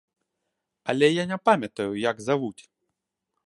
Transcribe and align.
Але 0.93 1.11
я 1.21 1.27
не 1.31 1.39
памятаю, 1.49 1.87
як 2.11 2.27
завуць. 2.29 2.63